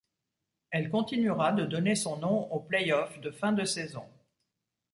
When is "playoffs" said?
2.61-3.21